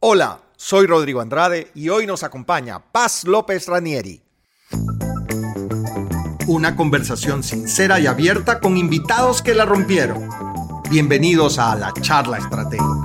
[0.00, 4.22] Hola, soy Rodrigo Andrade y hoy nos acompaña Paz López Ranieri.
[6.46, 10.30] Una conversación sincera y abierta con invitados que la rompieron.
[10.88, 12.97] Bienvenidos a la charla estratégica.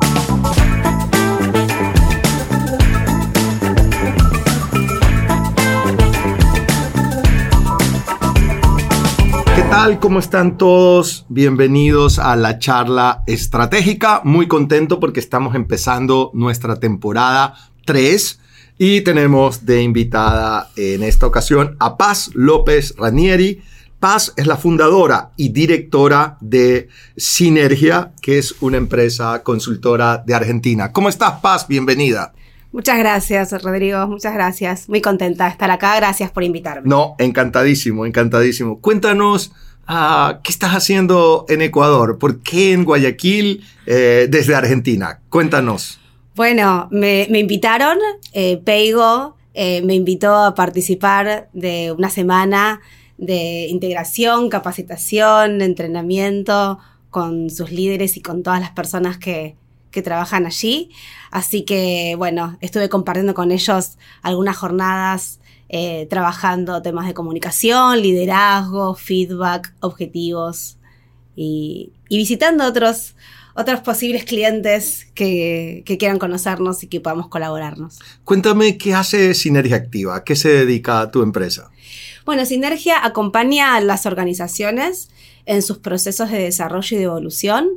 [9.84, 10.00] Tal?
[10.00, 11.26] ¿Cómo están todos?
[11.28, 14.22] Bienvenidos a la charla estratégica.
[14.24, 18.40] Muy contento porque estamos empezando nuestra temporada 3
[18.78, 23.62] y tenemos de invitada en esta ocasión a Paz López Ranieri.
[24.00, 30.94] Paz es la fundadora y directora de Sinergia, que es una empresa consultora de Argentina.
[30.94, 31.68] ¿Cómo estás, Paz?
[31.68, 32.32] Bienvenida.
[32.72, 34.08] Muchas gracias, Rodrigo.
[34.08, 34.90] Muchas gracias.
[34.90, 35.96] Muy contenta de estar acá.
[35.98, 36.90] Gracias por invitarme.
[36.90, 38.80] No, encantadísimo, encantadísimo.
[38.80, 39.52] Cuéntanos
[39.90, 42.18] uh, qué estás haciendo en Ecuador.
[42.18, 45.20] ¿Por qué en Guayaquil eh, desde Argentina?
[45.30, 46.00] Cuéntanos.
[46.36, 47.98] Bueno, me, invitaron,
[48.32, 52.82] eh, Peigo eh, me invitó a participar de una semana
[53.18, 56.80] de integración, capacitación, entrenamiento
[57.12, 59.56] con sus líderes y con todas las personas que
[60.04, 60.90] trabajan allí.
[61.30, 65.40] Así que, bueno, estuve compartiendo con ellos algunas jornadas
[65.76, 70.78] eh, trabajando temas de comunicación, liderazgo, feedback, objetivos
[71.36, 73.16] y, y visitando otros,
[73.56, 77.98] otros posibles clientes que, que, quieran conocernos y que podamos colaborarnos.
[78.24, 81.72] Cuéntame qué hace Sinergia Activa, ¿a qué se dedica tu empresa?
[82.24, 85.10] Bueno, Sinergia acompaña a las organizaciones
[85.48, 87.68] en sus procesos de desarrollo y de evolución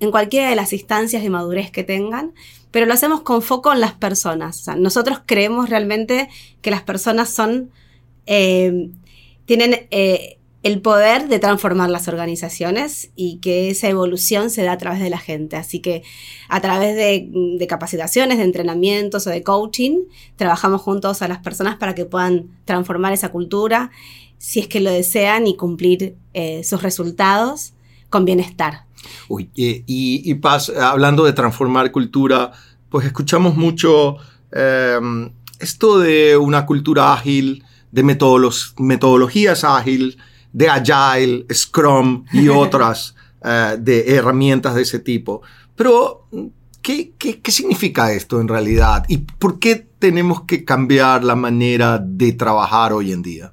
[0.00, 2.32] en cualquiera de las instancias de madurez que tengan,
[2.70, 4.66] pero lo hacemos con foco en las personas.
[4.76, 6.28] Nosotros creemos realmente
[6.62, 7.70] que las personas son,
[8.26, 8.90] eh,
[9.44, 14.78] tienen eh, el poder de transformar las organizaciones y que esa evolución se da a
[14.78, 15.56] través de la gente.
[15.56, 16.02] Así que
[16.48, 17.28] a través de,
[17.58, 20.00] de capacitaciones, de entrenamientos o de coaching,
[20.36, 23.90] trabajamos juntos a las personas para que puedan transformar esa cultura,
[24.38, 27.72] si es que lo desean, y cumplir eh, sus resultados
[28.10, 28.84] con bienestar.
[29.28, 32.52] Uy, y, y, Paz, hablando de transformar cultura,
[32.88, 34.16] pues escuchamos mucho
[34.52, 34.98] eh,
[35.58, 40.18] esto de una cultura ágil, de metodolog metodologías ágil,
[40.52, 45.42] de Agile, Scrum y otras eh, de herramientas de ese tipo.
[45.76, 46.26] Pero,
[46.82, 49.04] ¿qué, ¿qué, qué significa esto en realidad?
[49.08, 53.52] ¿Y por qué tenemos que cambiar la manera de trabajar hoy en día?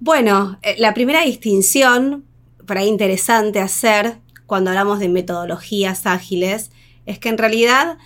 [0.00, 2.24] Bueno, eh, la primera distinción
[2.68, 6.70] para interesante hacer cuando hablamos de metodologías ágiles
[7.06, 7.98] es que en realidad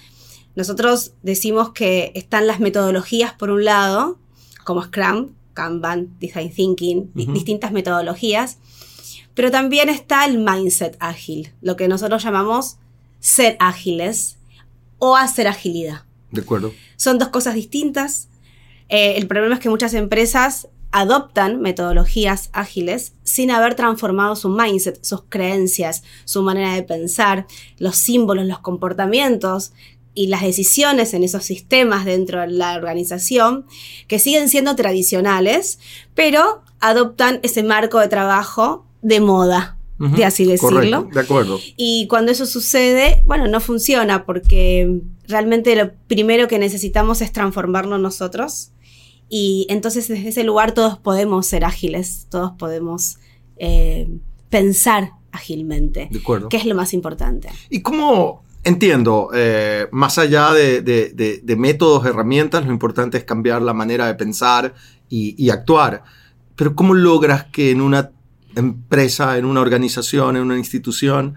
[0.54, 4.18] nosotros decimos que están las metodologías por un lado,
[4.64, 7.32] como Scrum, Kanban, Design Thinking, uh -huh.
[7.32, 8.58] distintas metodologías,
[9.34, 12.76] pero también está el mindset ágil, lo que nosotros llamamos
[13.18, 14.38] ser ágiles
[14.98, 16.04] o hacer agilidad.
[16.30, 16.72] De acuerdo.
[16.96, 18.28] Son dos cosas distintas.
[18.88, 25.02] Eh, el problema es que muchas empresas adoptan metodologías ágiles sin haber transformado su mindset,
[25.02, 27.46] sus creencias, su manera de pensar,
[27.78, 29.72] los símbolos, los comportamientos
[30.14, 33.64] y las decisiones en esos sistemas dentro de la organización
[34.06, 35.78] que siguen siendo tradicionales,
[36.14, 40.16] pero adoptan ese marco de trabajo de moda, uh -huh.
[40.16, 40.76] de así decirlo.
[40.76, 41.60] Correcto, de acuerdo.
[41.78, 47.98] Y cuando eso sucede, bueno, no funciona porque realmente lo primero que necesitamos es transformarnos
[47.98, 48.72] nosotros
[49.34, 53.16] y entonces desde ese lugar todos podemos ser ágiles, todos podemos
[53.56, 54.06] eh,
[54.50, 56.08] pensar ágilmente.
[56.10, 56.50] De acuerdo.
[56.50, 57.48] Que es lo más importante.
[57.70, 63.24] ¿Y cómo, entiendo, eh, más allá de, de, de, de, métodos, herramientas, lo importante es
[63.24, 64.74] cambiar la manera de pensar
[65.08, 66.04] y, y actuar?
[66.54, 68.10] Pero ¿cómo logras que en una
[68.54, 71.36] empresa, en una organización, en una institución,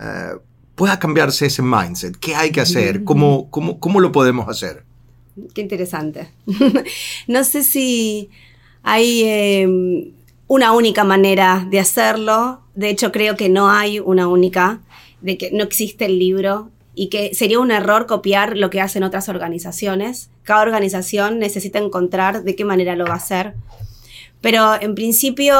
[0.00, 0.32] eh,
[0.74, 2.16] pueda cambiarse ese mindset?
[2.16, 3.04] ¿Qué hay que hacer?
[3.04, 4.84] ¿Cómo, cómo, cómo lo podemos hacer?
[5.54, 6.28] Qué interesante.
[7.26, 8.30] no sé si
[8.82, 10.12] hay eh,
[10.46, 12.62] una única manera de hacerlo.
[12.74, 14.80] De hecho, creo que no hay una única,
[15.20, 19.02] de que no existe el libro y que sería un error copiar lo que hacen
[19.02, 20.30] otras organizaciones.
[20.44, 23.54] Cada organización necesita encontrar de qué manera lo va a hacer.
[24.40, 25.56] Pero en principio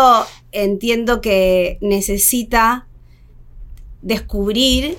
[0.53, 2.87] entiendo que necesita
[4.01, 4.97] descubrir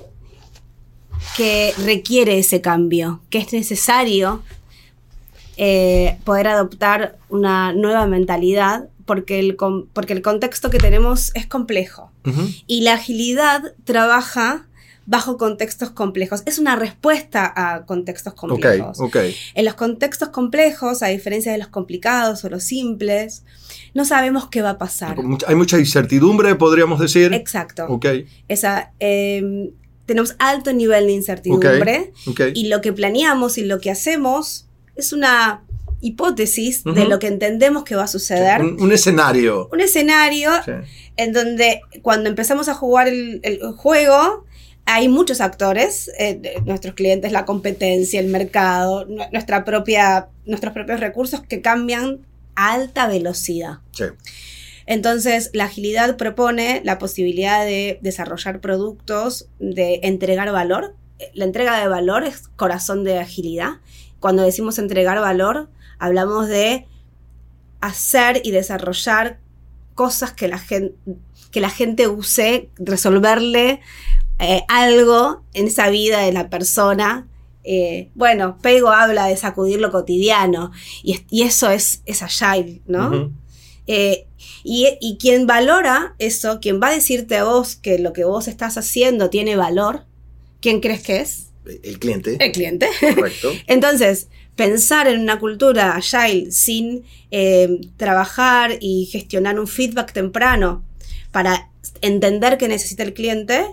[1.36, 4.44] que requiere ese cambio, que es necesario
[5.58, 9.58] eh, poder adoptar una nueva mentalidad porque el,
[9.94, 12.12] porque el contexto que tenemos es complejo.
[12.26, 12.64] Uh -huh.
[12.68, 14.68] Y la agilidad trabaja
[15.08, 16.44] bajo contextos complejos.
[16.46, 19.00] Es una respuesta a contextos complejos.
[19.00, 19.36] Okay, okay.
[19.56, 23.44] En los contextos complejos, a diferencia de los complicados o los simples,
[23.94, 25.18] no sabemos qué va a pasar.
[25.48, 27.34] Hay mucha incertidumbre, podríamos decir.
[27.34, 27.86] Exacto.
[27.88, 28.28] Okay.
[28.50, 29.72] Esa, eh,
[30.06, 32.12] tenemos alto nivel de incertidumbre
[32.54, 34.67] y lo que planeamos y lo que hacemos
[34.98, 35.64] es una
[36.02, 38.62] hipótesis de lo que entendemos que va a suceder.
[38.62, 39.68] Un, escenario.
[39.72, 40.52] Un escenario
[41.16, 44.46] en donde cuando empezamos a jugar el, juego,
[44.86, 51.42] hay muchos actores, eh, nuestros clientes, la competencia, el mercado, nuestra propia, nuestros propios recursos
[51.42, 52.20] que cambian
[52.56, 53.80] a alta velocidad.
[54.86, 60.96] Entonces, la agilidad propone la posibilidad de desarrollar productos, de entregar valor.
[61.34, 63.80] La entrega de valor es corazón de agilidad.
[64.20, 65.70] Cuando decimos entregar valor,
[66.00, 66.88] hablamos de
[67.82, 69.40] hacer y desarrollar
[69.96, 70.96] cosas que la gente,
[71.52, 73.82] que la gente use, resolverle
[74.40, 77.28] eh, algo en esa vida de la persona.
[77.64, 80.72] Eh, bueno, Pego habla de sacudir lo cotidiano
[81.04, 83.32] y, eso es, es agile, ¿no?
[83.88, 84.28] Eh,
[84.64, 88.78] y, quien valora eso, quien va a decirte a vos que lo que vos estás
[88.78, 90.06] haciendo tiene valor,
[90.62, 91.47] ¿quién crees que es?
[91.84, 92.38] El cliente.
[92.40, 92.88] El cliente.
[93.16, 93.54] Correcto.
[93.68, 100.84] Entonces, pensar en una cultura agile sin eh, trabajar y gestionar un feedback temprano
[101.32, 101.70] para
[102.02, 103.66] entender qué necesita el cliente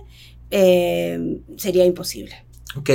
[0.51, 2.45] eh, sería imposible.
[2.77, 2.91] Ok,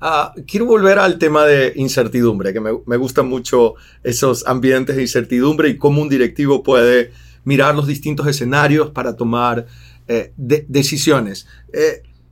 [0.00, 3.74] ah, quiero volver al tema de incertidumbre, que me, me, gustan mucho
[4.04, 7.10] esos ambientes de incertidumbre y cómo un directivo puede
[7.42, 9.66] mirar los distintos escenarios para tomar
[10.06, 11.46] eh, decisiones.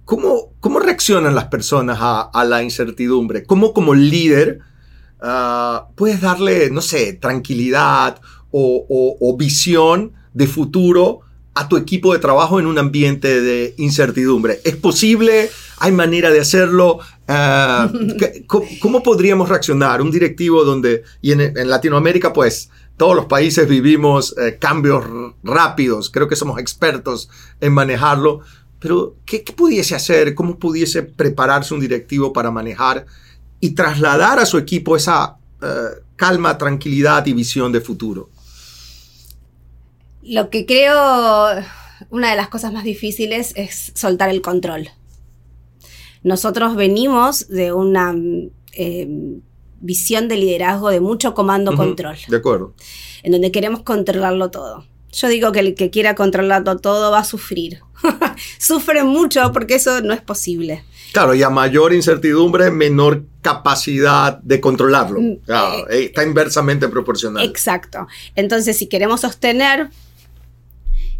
[0.04, 3.44] ¿Cómo, ¿cómo, reaccionan las personas a, a la incertidumbre?
[3.44, 4.60] ¿Cómo como líder
[5.24, 8.20] Ah, puedes darle, no sé, tranquilidad
[8.50, 11.20] o, visión de futuro
[11.54, 14.60] a tu equipo de trabajo en un ambiente de incertidumbre.
[14.64, 15.48] ¿Es posible?
[15.78, 16.98] ¿Hay manera de hacerlo?
[17.28, 17.90] Ah,
[18.80, 20.02] ¿cómo, podríamos reaccionar?
[20.02, 25.04] Un directivo donde, y en, Latinoamérica, pues, todos los países vivimos eh, cambios
[25.44, 28.40] rápidos, creo que somos expertos en manejarlo,
[28.82, 30.34] pero ¿qué, ¿qué, pudiese hacer?
[30.34, 33.06] ¿Cómo pudiese prepararse un directivo para manejar
[33.60, 35.66] y trasladar a su equipo esa eh,
[36.16, 38.28] calma, tranquilidad y visión de futuro?
[40.22, 41.46] Lo que creo,
[42.10, 44.88] una de las cosas más difíciles es soltar el control.
[46.24, 48.14] Nosotros venimos de una
[48.72, 49.08] eh,
[49.80, 52.16] visión de liderazgo de mucho comando-control.
[52.28, 52.74] de acuerdo.
[53.22, 54.86] En donde queremos controlarlo todo.
[55.12, 57.80] Yo digo que el que quiera controlarlo todo va a sufrir.
[58.58, 60.84] Sufre mucho porque eso no es posible.
[61.12, 65.20] Claro, y a mayor incertidumbre, menor capacidad de controlarlo.
[65.20, 67.44] Mm, eh, eh, está inversamente proporcional.
[67.44, 68.06] Exacto.
[68.34, 69.90] Entonces, si queremos sostener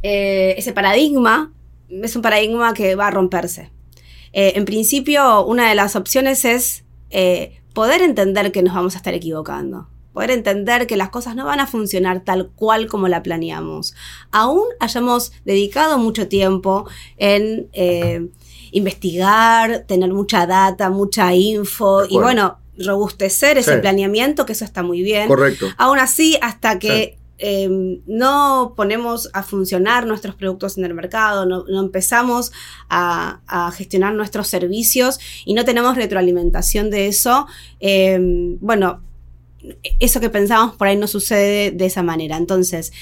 [0.03, 1.53] eh, ese paradigma,
[1.91, 3.71] es un paradigma que va a romperse.
[4.33, 6.85] en principio, una de las opciones es
[7.75, 11.61] poder entender que nos vamos a estar equivocando poder entender que las cosas no van
[11.61, 13.95] a funcionar tal cual como la planeamos.
[14.31, 16.87] Aún hayamos dedicado mucho tiempo
[17.17, 17.69] en
[18.73, 25.03] investigar, tener mucha data, mucha info y bueno, robustecer ese planeamiento, que eso está muy
[25.03, 25.29] bien.
[25.29, 25.69] Correcto.
[25.77, 31.81] Aún así, hasta que em, no ponemos a funcionar nuestros productos en el mercado, no,
[31.81, 32.51] empezamos
[32.89, 37.47] a, gestionar nuestros servicios y no tenemos retroalimentación de eso,
[37.79, 39.03] em, bueno,
[40.01, 42.37] eso que pensamos por ahí no sucede de esa manera.
[42.37, 42.93] Entonces,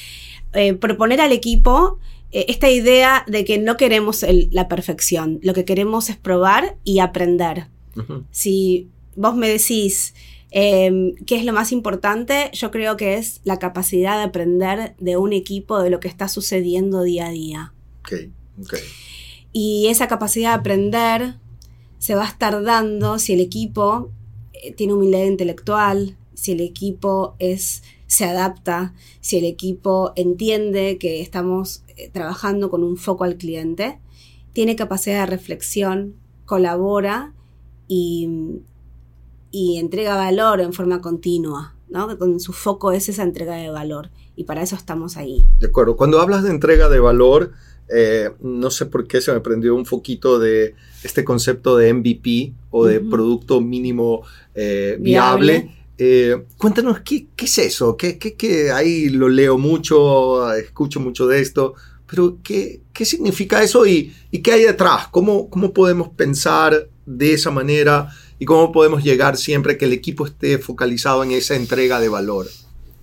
[0.52, 1.98] eh, proponer al equipo
[2.32, 7.00] eh, esta idea de que no queremos la perfección, lo que queremos es probar y
[7.00, 7.68] aprender.
[8.30, 10.14] Si vos me decís
[10.50, 15.16] em, qué es lo más importante, yo creo que es la capacidad de aprender de
[15.16, 17.74] un equipo de lo que está sucediendo día a día.
[19.52, 21.34] Y esa capacidad de aprender
[21.98, 24.10] se va a estar dando si el equipo
[24.52, 31.20] eh, tiene humildad intelectual, si el equipo es se adapta, si el equipo entiende que
[31.20, 34.00] estamos eh, trabajando con un foco al cliente,
[34.54, 36.14] tiene capacidad de reflexión,
[36.46, 37.34] colabora
[37.88, 38.56] y,
[39.52, 42.16] entrega valor en forma continua, ¿no?
[42.16, 45.44] Con su foco es esa entrega de valor y para eso estamos ahí.
[45.60, 45.96] De acuerdo.
[45.96, 47.52] Cuando hablas de entrega de valor,
[47.94, 52.54] eh, no sé por qué se me prendió un foquito de este concepto de MVP
[52.70, 54.22] o de producto mínimo
[54.54, 57.94] eh, viable eh, cuéntanos, ¿qué, es eso?
[57.94, 61.74] ¿Qué, ahí lo leo mucho, escucho mucho de esto,
[62.06, 64.10] pero ¿qué, significa eso y,
[64.42, 65.08] qué hay detrás?
[65.08, 70.24] ¿Cómo, ¿Cómo podemos pensar de esa manera y cómo podemos llegar siempre que el equipo
[70.24, 72.46] esté focalizado en esa entrega de valor?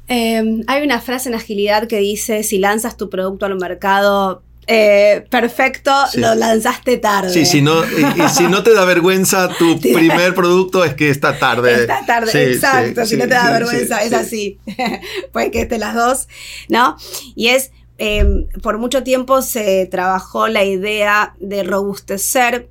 [0.08, 5.26] Eh, hay una frase en agilidad que dice, si lanzas tu producto al mercado, eh,
[5.30, 7.32] perfecto, lo lanzaste tarde.
[7.32, 11.40] Sí, si no, y, si no te da vergüenza tu primer producto es que está
[11.40, 11.82] tarde.
[11.82, 13.06] Está tarde, exacto.
[13.06, 14.60] si no te da vergüenza, es así.
[15.32, 16.28] Puede que esté las dos,
[16.68, 16.98] ¿no?
[17.34, 22.70] Y es, em, por mucho tiempo se trabajó la idea de robustecer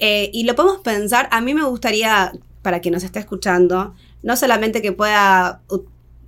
[0.00, 4.36] Eh, y lo podemos pensar, a mí me gustaría, para quien nos esté escuchando, no
[4.36, 5.60] solamente que pueda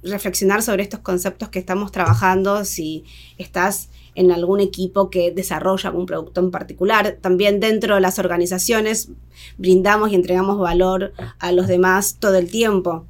[0.03, 3.05] reflexionar sobre estos conceptos que estamos trabajando, si
[3.39, 7.19] estás en algún equipo que desarrolla algún producto en particular.
[7.21, 9.11] También dentro de las organizaciones
[9.59, 13.07] brindamos y entregamos valor a los demás todo el tiempo.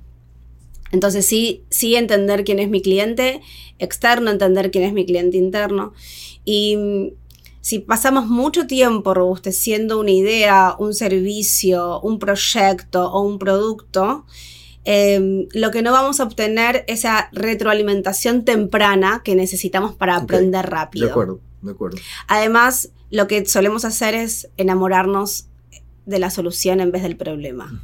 [0.92, 3.40] Entonces sí, sí entender quién es mi cliente
[3.78, 5.92] externo, entender quién es mi cliente interno.
[6.44, 7.08] Y mm,
[7.60, 14.24] si pasamos mucho tiempo robusteciendo una idea, un servicio, un proyecto o un producto,
[14.84, 20.70] Em, lo que no vamos a obtener es esa retroalimentación temprana que necesitamos para aprender
[20.70, 21.06] rápido.
[21.06, 21.98] De acuerdo, de acuerdo.
[22.28, 25.48] Además, lo que solemos hacer es enamorarnos
[26.06, 27.80] de la solución en vez del problema.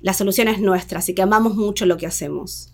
[0.00, 2.72] La solución es nuestra, así que amamos mucho lo que hacemos.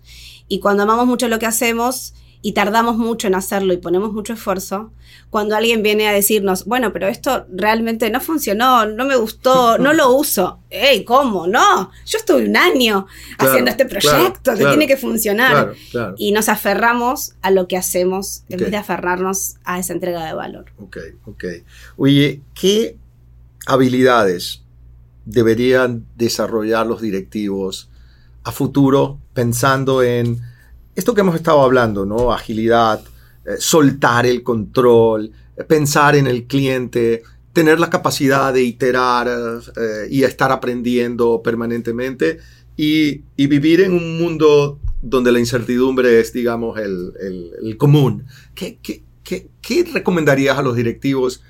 [0.49, 4.33] Y cuando amamos mucho lo que hacemos, y tardamos mucho en hacerlo y ponemos mucho
[4.33, 4.93] esfuerzo,
[5.31, 9.93] cuando alguien viene a decirnos, bueno, pero esto realmente no funcionó, no me gustó, no
[9.93, 10.61] lo uso.
[10.71, 11.47] ¡Ey, cómo!
[11.47, 13.07] No, yo estuve un año
[13.39, 15.75] haciendo este proyecto que tiene que funcionar.
[16.17, 20.35] Y nos aferramos a lo que hacemos en vez de aferrarnos a esa entrega de
[20.35, 20.67] valor.
[20.79, 21.45] Ok, ok.
[21.97, 22.97] Oye, ¿qué
[23.67, 24.63] habilidades
[25.25, 27.91] deberían desarrollar los directivos
[28.45, 30.41] a futuro pensando en
[30.97, 32.33] esto que hemos estado hablando, ¿no?
[32.33, 33.05] Agilidad,
[33.45, 37.23] eh, soltar el control, eh, pensar en el cliente,
[37.53, 42.39] tener la capacidad de iterar eh, y estar aprendiendo permanentemente
[42.77, 48.25] y, vivir en un mundo donde la incertidumbre es, digamos, el, común.
[48.55, 48.81] ¿Qué,
[49.93, 51.43] recomendarías a los directivos?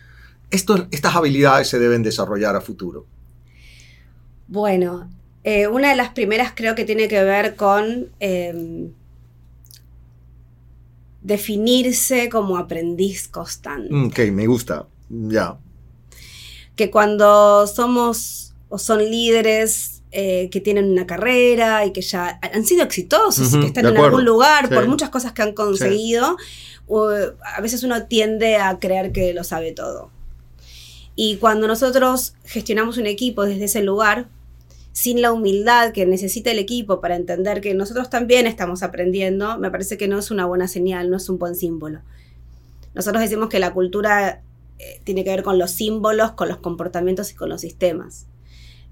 [0.50, 3.05] estas habilidades se deben desarrollar a futuro.
[4.47, 5.11] Bueno,
[5.73, 8.11] una de las primeras creo que tiene que ver con
[11.26, 13.92] definirse como aprendiz constante.
[13.92, 15.59] Mm, ok, me gusta, ya.
[16.76, 22.64] Que cuando somos o son líderes eh, que tienen una carrera y que ya han
[22.64, 26.37] sido exitosos y que están en algún lugar por muchas cosas que han conseguido,
[27.56, 30.11] a veces uno tiende a creer que lo sabe todo.
[31.16, 34.28] Y cuando nosotros gestionamos un equipo desde ese lugar,
[34.97, 39.71] sin la humildad que necesita el equipo para entender que nosotros también estamos aprendiendo, me
[39.71, 42.00] parece que no es una buena señal, no es un buen símbolo.
[42.95, 44.41] Nosotros decimos que la cultura
[44.79, 48.25] eh, tiene que ver con los símbolos, con los comportamientos y con los sistemas.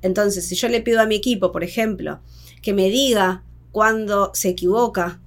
[0.03, 2.21] Entonces, si yo le pido a mi equipo, por ejemplo,
[2.61, 3.43] que me diga
[3.73, 5.21] cuando se equivoca,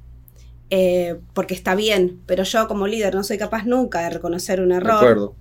[0.69, 4.71] eh, porque está bien, pero yo como líder no soy capaz nunca de reconocer un
[4.71, 5.33] error.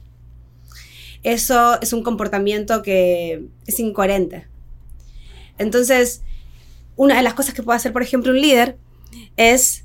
[1.23, 4.47] Eso es un comportamiento que es incoherente.
[5.59, 6.23] Entonces,
[6.97, 8.79] una de las cosas que puede hacer, por ejemplo, un líder
[9.37, 9.85] es,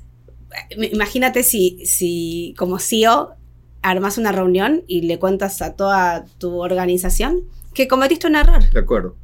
[0.76, 3.36] imagínate si, si como CEO
[3.82, 7.42] armas una reunión y le cuentas a toda tu organización
[7.74, 8.70] que cometiste un error.
[8.70, 9.16] De acuerdo.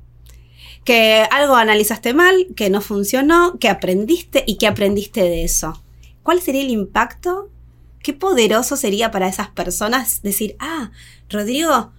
[0.85, 5.81] Que algo analizaste mal, que no funcionó, que aprendiste y que aprendiste de eso.
[6.23, 7.50] ¿Cuál sería el impacto?
[8.02, 10.90] Qué poderoso sería para esas personas decir, ah,
[11.28, 11.93] Rodrigo,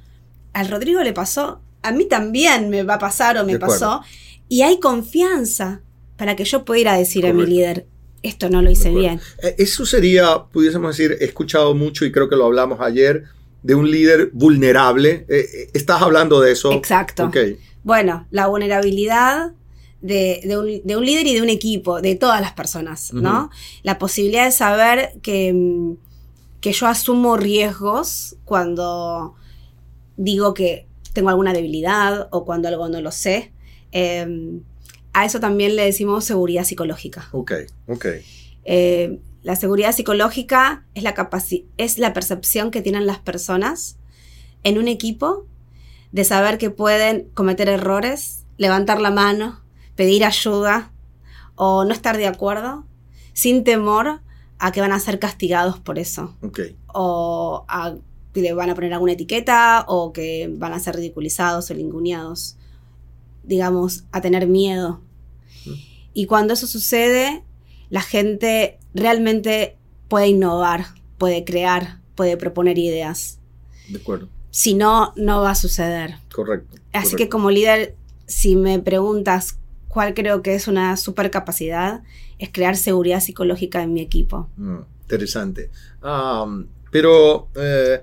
[0.54, 4.02] al Rodrigo le pasó, a mí también me va a pasar o me pasó
[4.50, 5.82] y hay confianza
[6.18, 7.86] para que yo pueda decir a mi líder,
[8.24, 9.22] esto no lo hice bien.
[9.42, 13.24] Eh, eso sería, pudiésemos decir, he escuchado mucho y creo que lo hablamos ayer,
[13.64, 15.26] de un líder vulnerable.
[15.30, 16.74] Eh, eh, ¿Estás hablando de eso?
[16.74, 17.32] Exacto.
[17.84, 19.54] Bueno, la vulnerabilidad
[20.02, 23.50] de, un, líder y de un equipo, de todas las personas, ¿no?
[23.84, 25.94] La posibilidad de saber que, mm,
[26.62, 29.36] que yo asumo riesgos cuando
[30.18, 33.54] digo que tengo alguna debilidad o cuando algo no lo sé.
[33.92, 34.62] Em,
[35.14, 37.30] a eso también le decimos seguridad psicológica.
[37.32, 37.54] Ok,
[37.88, 38.06] ok.
[38.66, 41.16] Eh, la seguridad psicológica es la,
[41.78, 43.98] es la percepción que tienen las personas
[44.64, 45.46] en un equipo
[46.12, 49.62] de saber que pueden cometer errores, levantar la mano,
[49.96, 50.92] pedir ayuda
[51.56, 52.86] o no estar de acuerdo
[53.34, 54.22] sin temor
[54.60, 56.36] a que van a ser castigados por eso.
[56.42, 56.76] Okay.
[56.94, 57.96] O a
[58.34, 62.58] que le van a poner alguna etiqueta o que van a ser ridiculizados o linguneados
[63.50, 65.02] digamos, a tener miedo.
[66.14, 67.44] Y cuando eso sucede,
[67.90, 69.76] la gente realmente
[70.08, 70.86] puede innovar,
[71.18, 73.40] puede crear, puede proponer ideas.
[73.90, 74.30] De acuerdo.
[74.52, 76.16] Si no, no va a suceder.
[76.32, 76.78] Correcto.
[76.94, 77.96] Así que como líder,
[78.28, 82.04] si me preguntas cuál creo que es una super capacidad,
[82.38, 84.48] es crear seguridad psicológica en mi equipo.
[84.58, 85.72] Mm, interesante.
[86.92, 88.02] pero eh,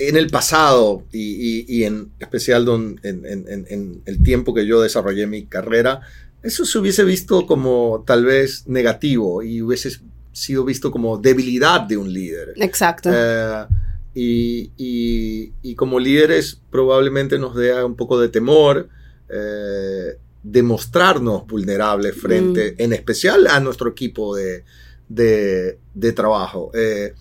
[0.00, 2.66] en el pasado y, en especial
[3.02, 6.00] en, el tiempo que yo desarrollé mi carrera,
[6.42, 10.00] eso se hubiese visto como tal vez negativo y hubiese
[10.32, 12.54] sido visto como debilidad de un líder.
[12.56, 13.10] Exacto.
[13.12, 13.66] Eh,
[14.14, 18.88] y, y, y, como líderes probablemente nos dé un poco de temor
[19.28, 22.82] eh, demostrarnos vulnerables frente, mm.
[22.82, 24.64] en especial a nuestro equipo de,
[25.10, 26.70] de, de trabajo.
[26.72, 27.12] Eh,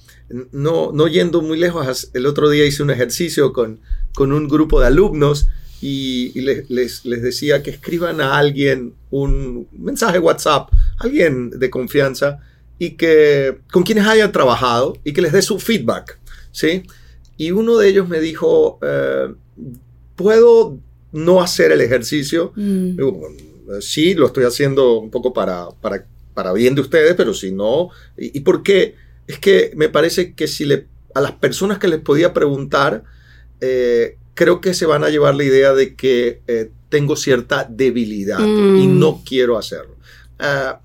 [0.51, 3.79] no, no yendo muy lejos, el otro día hice un ejercicio con,
[4.13, 5.47] con un grupo de alumnos
[5.81, 12.39] y, les, les, les, decía que escriban a alguien un mensaje WhatsApp, alguien de confianza,
[12.77, 16.19] y que con quienes hayan trabajado y que les dé su feedback,
[16.51, 16.83] ¿sí?
[17.37, 19.33] Y uno de ellos me dijo, eh,
[20.15, 20.77] ¿puedo
[21.11, 22.53] no hacer el ejercicio?
[22.55, 22.97] Mm.
[23.81, 27.89] sí, lo estoy haciendo un poco para, para, para bien de ustedes, pero si no,
[28.17, 28.95] ¿y, y por qué?
[29.29, 33.03] Es que me parece que si le, a las personas que les podía preguntar,
[33.61, 38.39] eh, creo que se van a llevar la idea de que eh, tengo cierta debilidad
[38.39, 38.99] y Mm.
[38.99, 39.95] no quiero hacerlo.
[40.39, 40.79] Ah,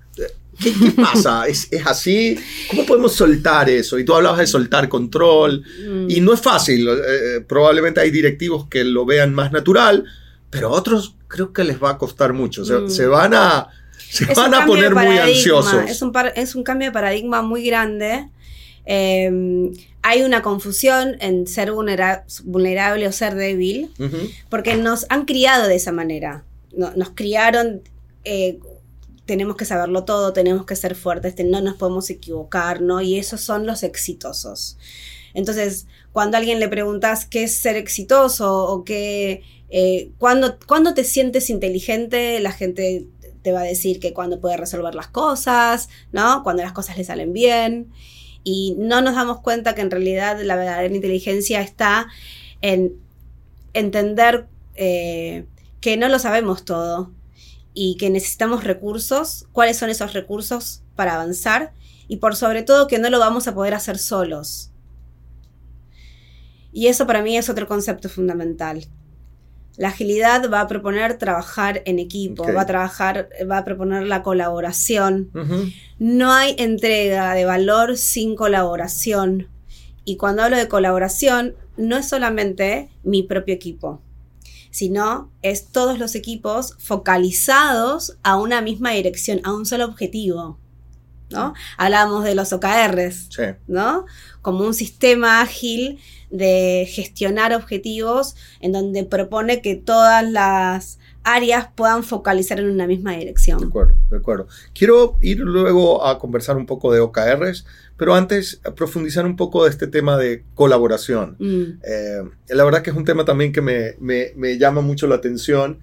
[0.61, 1.47] ¿qué, qué pasa?
[1.47, 2.37] ¿Es, ¿Es así?
[2.69, 3.97] ¿Cómo podemos soltar eso?
[3.97, 5.63] Y tú hablabas de soltar control.
[5.89, 6.09] Mm.
[6.11, 6.87] Y no es fácil.
[6.87, 10.05] eh, probablemente hay directivos que lo vean más natural,
[10.51, 12.63] pero a otros creo que les va a costar mucho.
[12.63, 12.89] Se, Mm.
[12.89, 13.67] se van a,
[14.09, 15.89] se Es van a poner muy ansiosos.
[15.89, 18.29] Es un, par- es un cambio de paradigma muy grande.
[18.85, 23.91] Eh, hay una confusión en ser vulnera- vulnerable o ser débil,
[24.49, 26.43] porque nos han criado de esa manera.
[26.75, 27.81] No- nos criaron,
[28.23, 28.59] eh,
[29.25, 33.01] tenemos que saberlo todo, tenemos que ser fuertes, te- no nos podemos equivocar, ¿no?
[33.01, 34.77] Y esos son los exitosos.
[35.33, 40.93] Entonces, cuando a alguien le preguntas qué es ser exitoso o qué, eh, ¿cuándo, cuándo
[40.93, 43.07] te sientes inteligente, la gente
[43.41, 46.41] te va a decir que cuando puede resolver las cosas, ¿no?
[46.43, 47.91] Cuando las cosas le salen bien.
[48.45, 52.07] Y no nos damos cuenta que en realidad la verdadera inteligencia está
[52.61, 52.93] en
[53.73, 55.45] entender eh,
[55.81, 57.11] que no lo sabemos todo
[57.73, 61.73] y que necesitamos recursos, cuáles son esos recursos para avanzar
[62.07, 64.71] y por sobre todo que no lo vamos a poder hacer solos.
[66.71, 68.85] Y eso para mí es otro concepto fundamental.
[69.77, 74.23] La agilidad va a proponer trabajar en equipo, va a trabajar, va a proponer la
[74.23, 75.29] colaboración.
[75.99, 79.49] No hay entrega de valor sin colaboración.
[80.05, 84.01] Y cuando hablo de colaboración, no es solamente mi propio equipo,
[84.71, 90.57] sino es todos los equipos focalizados a una misma dirección, a un solo objetivo.
[91.31, 91.53] ¿no?
[91.77, 93.43] Hablábamos de los OKRs, Sí.
[93.67, 94.05] ¿no?
[94.41, 102.03] Como un sistema ágil de gestionar objetivos en donde propone que todas las áreas puedan
[102.03, 103.63] focalizar en una misma De dirección.
[103.63, 104.47] acuerdo, de acuerdo.
[104.73, 107.65] Quiero ir luego a conversar un poco de OKRs,
[107.97, 111.35] pero antes profundizar un poco de este tema de colaboración.
[111.39, 111.79] Mm.
[111.83, 115.15] Eh, la verdad que es un tema también que me, me- me llama mucho la
[115.15, 115.79] atención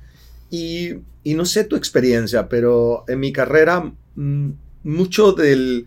[0.51, 0.91] y,
[1.25, 4.51] y no sé tu experiencia, pero en mi carrera mm,
[4.85, 5.87] mucho del,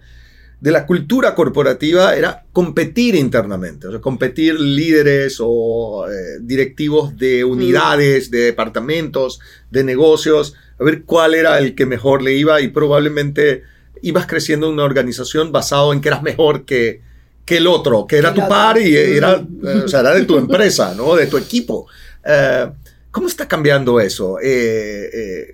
[0.66, 7.44] de la cultura corporativa era competir internamente, o sea, competir líderes o eh, directivos de
[7.44, 12.70] unidades, de departamentos, de negocios, a ver cuál era el que mejor le iba y
[12.70, 13.62] probablemente
[14.02, 17.00] ibas creciendo en una organización basado en que eras mejor que,
[17.46, 20.36] que el otro, que era tu par y era, eh, o sea, era de tu
[20.36, 21.16] empresa, ¿no?
[21.16, 21.86] De tu equipo.
[22.26, 22.72] Eh,
[23.12, 24.40] ¿Cómo está cambiando eso?
[24.42, 25.54] Eh,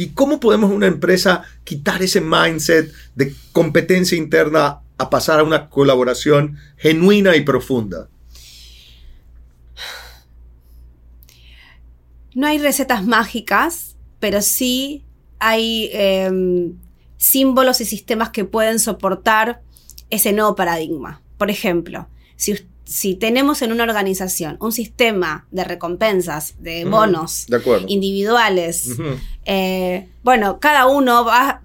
[0.00, 5.68] ¿Y cómo podemos una empresa quitar ese mindset de competencia interna a pasar a una
[5.68, 8.08] colaboración genuina y profunda?
[12.32, 15.04] No hay recetas mágicas, pero sí
[15.40, 16.74] hay em,
[17.16, 19.62] símbolos y sistemas que pueden soportar
[20.10, 21.22] ese nuevo paradigma.
[21.38, 22.06] Por ejemplo,
[22.36, 28.96] si, si tenemos en una organización un sistema de recompensas, de bonos De individuales,
[29.44, 31.60] eh, bueno, cada uno va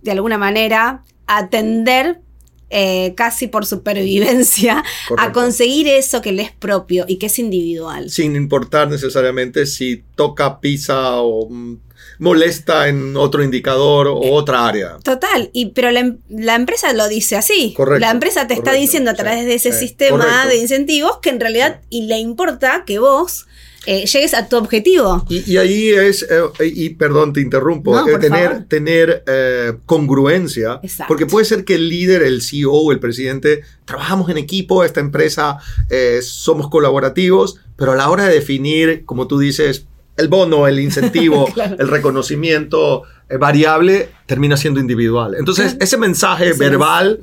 [0.00, 2.22] de alguna manera a atender
[2.70, 4.82] eh, casi por supervivencia
[5.18, 8.08] a conseguir eso que le es propio y que es individual.
[8.08, 11.76] Sin importar necesariamente si toca pizza o mm,
[12.18, 14.98] molesta en otro indicador o otra área.
[15.02, 17.74] Total, y, pero la, em- la empresa lo dice así.
[17.76, 20.48] Correcto, la empresa te está diciendo a sí, través de ese sí, sistema correcto.
[20.48, 23.46] de incentivos que en realidad y le importa que vos
[23.86, 25.24] eh, llegues a tu objetivo.
[25.30, 26.42] Y, y ahí es, eh,
[26.74, 28.64] y perdón, te interrumpo, No, eh, tener, favor.
[28.68, 31.08] tener eh, congruencia, Exacto.
[31.08, 35.58] porque puede ser que el líder, el CEO, el presidente, trabajamos en equipo, esta empresa
[35.90, 39.86] eh, somos colaborativos, pero a la hora de definir, como tú dices,
[40.18, 41.76] el bono, el incentivo, Claro.
[41.78, 45.34] el reconocimiento eh, variable, termina siendo individual.
[45.38, 47.20] Entonces, ese mensaje verbal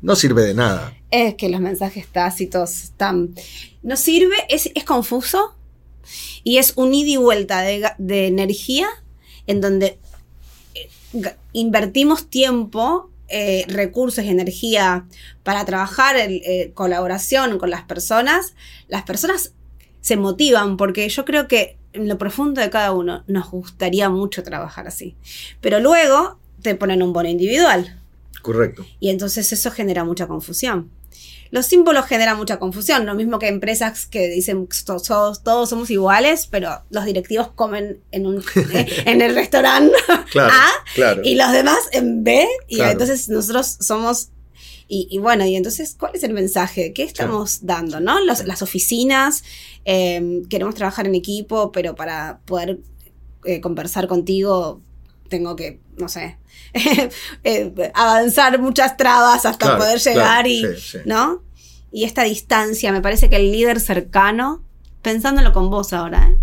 [0.00, 0.94] no sirve de nada.
[1.10, 3.34] Es que los mensajes tácitos están.
[3.82, 5.54] No sirve, es, es confuso
[6.44, 8.88] y es un ida y vuelta de, de energía
[9.46, 9.98] en donde
[10.74, 15.06] eh, invertimos tiempo eh, recursos y energía
[15.42, 18.54] para trabajar en eh, colaboración con las personas,
[18.88, 19.52] las personas
[20.00, 24.42] se motivan porque yo creo que en lo profundo de cada uno nos gustaría mucho
[24.42, 25.16] trabajar así.
[25.60, 28.00] Pero luego te ponen un bono individual.
[28.42, 28.86] Correcto.
[29.00, 30.90] Y entonces eso genera mucha confusión.
[31.50, 36.46] Los símbolos generan mucha confusión, lo mismo que empresas que dicen todos, todos somos iguales,
[36.46, 38.44] pero los directivos comen en, un,
[39.06, 39.96] en el restaurante
[40.38, 44.28] A y los demás en B, y entonces nosotros somos
[44.90, 46.94] y, bueno, y entonces, ¿cuál es el mensaje?
[46.94, 48.00] ¿Qué estamos dando?
[48.00, 48.18] ¿no?
[48.20, 49.44] las oficinas,
[49.84, 52.80] em, queremos trabajar en equipo, pero para poder
[53.44, 54.80] eh, conversar contigo
[55.28, 56.38] tengo que, no sé,
[57.44, 60.64] eh, avanzar muchas trabas hasta poder llegar y,
[61.04, 61.42] ¿no?
[61.92, 64.64] Y esta distancia, me parece que el líder cercano,
[65.02, 66.36] pensándolo con vos ahora, ¿eh?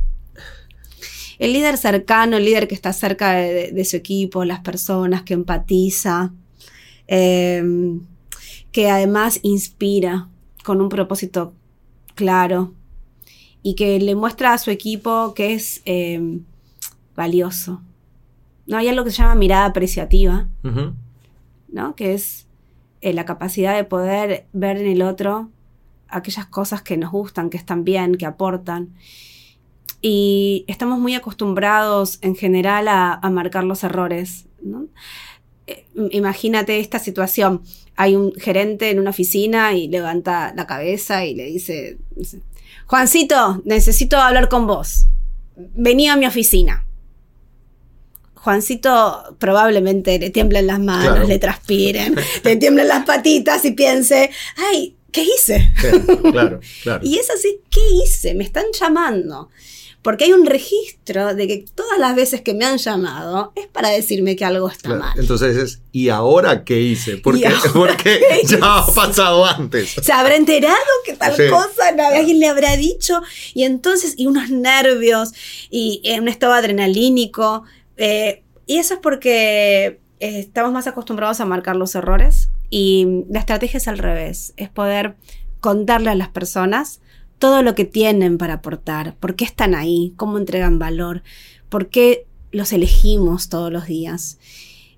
[1.40, 6.32] el líder cercano, el líder que está cerca de, su equipo, las personas, que empatiza,
[7.08, 8.02] em,
[8.76, 10.28] que además inspira
[10.66, 11.54] con un propósito
[12.14, 12.74] claro
[13.64, 16.44] y que le muestra a su equipo que es em,
[17.16, 17.82] valioso,
[18.68, 18.76] ¿no?
[18.76, 20.50] Hay algo que se llama mirada apreciativa,
[21.70, 21.96] ¿no?
[21.96, 22.48] Que es
[23.00, 25.50] eh, la capacidad de poder ver en el otro
[26.10, 28.90] aquellas cosas que nos gustan, que están bien, que aportan.
[30.02, 34.48] Y estamos muy acostumbrados en general a, marcar los errores.
[34.60, 34.68] Eh,
[36.12, 37.64] imagínate esta situación.
[37.96, 41.98] Hay un gerente en una oficina y levanta la cabeza y le dice,
[42.88, 45.08] Juancito, necesito hablar con vos.
[45.56, 46.86] Vení a mi oficina.
[48.36, 54.96] Juancito probablemente le tiemblen las manos, le transpiren, le tiemblen las patitas y piense, ay,
[55.12, 55.72] ¿qué hice?
[56.32, 57.00] claro, claro.
[57.04, 58.36] y es así, ¿qué hice?
[58.36, 59.50] Me están llamando.
[60.06, 63.90] Porque hay un registro de que todas las veces que me han llamado es para
[63.90, 65.18] decirme que algo está mal.
[65.20, 67.18] Entonces es, ¿y ahora qué hice?
[67.18, 69.96] Porque, porque ya ha pasado antes.
[70.00, 73.20] Se habrá enterado que tal cosa, alguien le habrá dicho.
[73.56, 75.34] Y entonces, y unos nervios,
[75.72, 77.64] y un estado adrenalínico.
[77.98, 79.86] Eh, y eso es porque
[80.20, 84.70] eh, estamos más acostumbrados a marcar los errores y la estrategia es al revés, es
[84.70, 85.16] poder
[85.62, 87.02] contarle a las personas
[87.40, 91.24] todo lo que tienen para aportar, por qué están ahí, cómo entregan valor,
[91.70, 94.40] por qué los elegimos todos los días.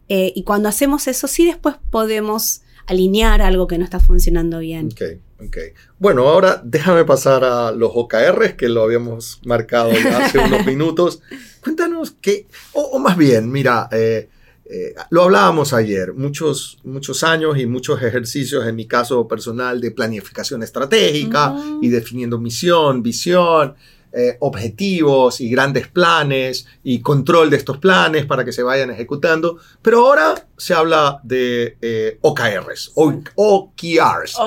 [0.10, 4.90] Eh, y cuando hacemos eso, sí después podemos alinear algo que no está funcionando bien.
[4.94, 5.74] Okay, okay.
[6.00, 11.22] Bueno, ahora déjame pasar a los OKRs que lo habíamos marcado hace unos minutos.
[11.62, 14.30] Cuéntanos qué, o, más bien, mira, eh,
[14.70, 19.92] eh, lo hablábamos ayer, muchos, muchos años y muchos ejercicios, en mi caso personal, de
[19.92, 21.84] planificación estratégica mm.
[21.84, 23.76] y definiendo misión, visión,
[24.12, 29.58] eh, objetivos y grandes planes y control de estos planes para que se vayan ejecutando.
[29.82, 34.38] Pero ahora se habla de OKRs, OKRs.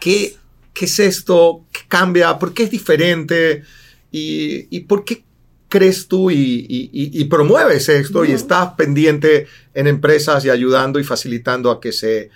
[0.00, 0.36] ¿Qué,
[0.72, 1.66] ¿Qué es esto?
[1.72, 2.38] ¿Qué cambia?
[2.38, 3.62] ¿Por qué es diferente?
[4.10, 5.24] ¿Y, y por qué
[5.68, 11.80] crees tú y, promueves esto y estás pendiente en empresas y ayudando y facilitando a
[11.80, 12.30] que se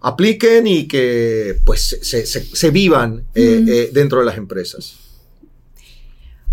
[0.00, 4.96] apliquen y que pues se, vivan eh, eh, dentro de las empresas?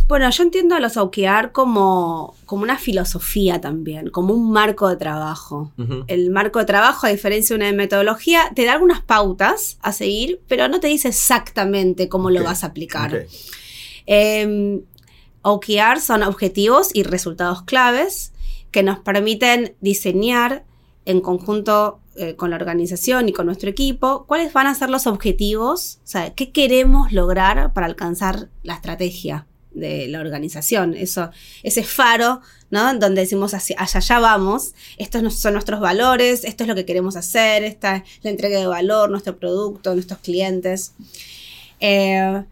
[0.07, 4.97] Bueno, yo entiendo a los OKR como, como una filosofía también, como un marco de
[4.97, 5.71] trabajo.
[6.07, 10.41] El marco de trabajo, a diferencia de una metodología, te da algunas pautas a seguir,
[10.47, 13.25] pero no te dice exactamente cómo lo vas a aplicar.
[14.05, 14.81] Em,
[15.43, 18.33] OKR son objetivos y resultados claves
[18.71, 20.65] que nos permiten diseñar
[21.05, 25.07] en conjunto eh, con la organización y con nuestro equipo cuáles van a ser los
[25.07, 30.93] objetivos, o sea, qué queremos lograr para alcanzar la estrategia de la organización.
[30.93, 31.31] Eso,
[31.63, 32.93] ese faro, ¿no?
[32.93, 37.63] Donde decimos hacia allá vamos, estos son nuestros valores, esto es lo que queremos hacer,
[37.63, 40.93] esta es la entrega de valor, nuestro producto, nuestros clientes.
[41.79, 42.43] Eh,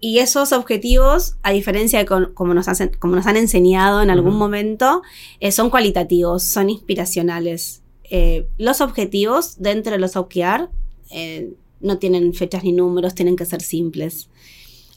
[0.00, 2.66] y esos objetivos, a diferencia de como, nos
[2.98, 5.02] como nos han enseñado en algún momento,
[5.40, 7.82] eh, son cualitativos, son inspiracionales.
[8.04, 10.70] Eh, los objetivos dentro de los OKR
[11.10, 14.30] eh, no tienen fechas ni números, tienen que ser simples.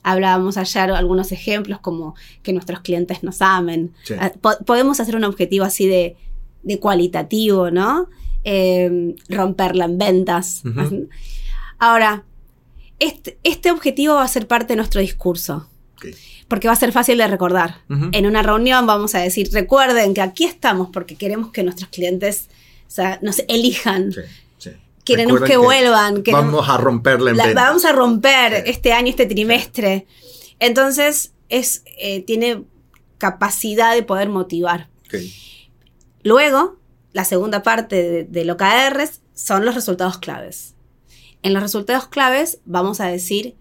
[0.03, 3.91] Hablábamos ayer algunos ejemplos como que nuestros clientes nos amen.
[4.17, 4.31] Ah,
[4.65, 6.15] podemos hacer un objetivo así de,
[6.79, 8.07] cualitativo, ¿no?
[9.29, 10.63] romperla en ventas.
[11.77, 12.25] Ahora,
[12.99, 15.69] este, este, objetivo va a ser parte de nuestro discurso.
[16.47, 17.81] Porque va a ser fácil de recordar.
[17.89, 22.49] En una reunión vamos a decir, recuerden que aquí estamos porque queremos que nuestros clientes
[23.21, 24.13] nos elijan.
[25.03, 26.23] Queremos que, vuelvan.
[26.31, 30.07] vamos a romperla en la, Vamos a romper este año, este trimestre.
[30.59, 32.63] Entonces, es, eh, tiene
[33.17, 34.87] capacidad de poder motivar.
[36.23, 36.77] Luego,
[37.11, 40.73] la segunda parte de, del OKRs son los resultados claves.
[41.43, 43.55] En los resultados claves vamos a decir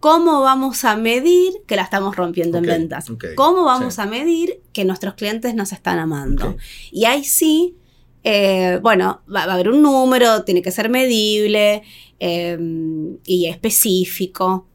[0.00, 3.06] cómo vamos a medir que la estamos rompiendo en ventas.
[3.34, 4.00] Cómo vamos sí.
[4.00, 6.56] a medir que nuestros clientes nos están amando.
[6.90, 7.76] Y ahí sí,
[8.24, 11.82] eh, bueno, va, va a haber un número, tiene que ser medible
[12.18, 12.58] eh,
[13.24, 14.66] y específico.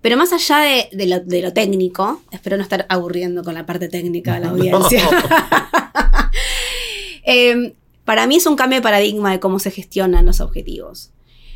[0.00, 3.64] Pero más allá de, de lo, de lo técnico, espero no estar aburriendo con la
[3.64, 5.08] parte técnica de la audiencia.
[7.24, 11.12] Eh, para mí es un cambio de paradigma de cómo se gestionan los objetivos.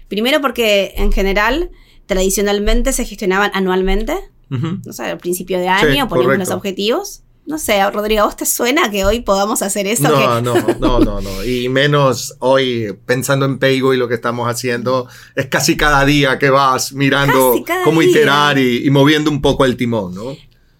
[0.08, 1.70] Primero porque en general,
[2.06, 4.14] tradicionalmente se gestionaban anualmente,
[4.48, 6.38] no sé, al principio de año Sí, poníamos correcto.
[6.38, 7.22] los objetivos.
[7.46, 10.02] No sé, Rodrigo, ¿a vos te suena que hoy podamos hacer eso?
[10.08, 11.44] No, Que- no, no, no, no.
[11.44, 16.38] Y menos hoy, pensando en Peigo y lo que estamos haciendo, es casi cada día
[16.40, 18.10] que vas mirando cómo día.
[18.10, 20.36] iterar y, y moviendo un poco el timón, ¿no?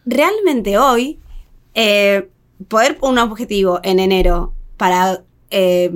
[0.08, 1.18] realmente hoy,
[1.74, 2.28] eh,
[2.68, 5.90] poder un objetivo en enero para eh,